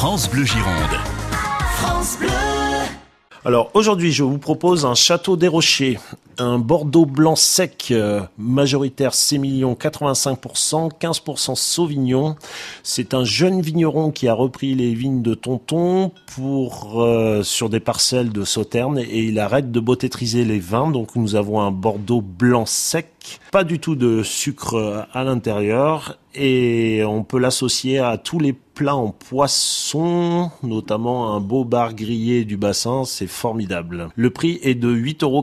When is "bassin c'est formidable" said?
32.56-34.08